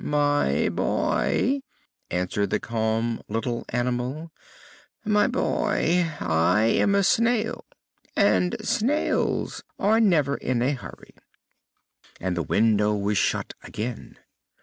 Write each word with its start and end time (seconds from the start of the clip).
"My 0.03 0.67
boy," 0.69 1.61
answered 2.09 2.49
the 2.49 2.59
calm 2.59 3.21
little 3.27 3.65
animal 3.69 4.31
"my 5.05 5.27
boy, 5.27 6.09
I 6.19 6.63
am 6.63 6.95
a 6.95 7.03
snail, 7.03 7.67
and 8.15 8.55
snails 8.65 9.63
are 9.77 9.99
never 9.99 10.37
in 10.37 10.63
a 10.63 10.71
hurry." 10.71 11.13
And 12.19 12.35
the 12.35 12.41
window 12.41 12.95
was 12.95 13.19
shut 13.19 13.53
again. 13.61 14.17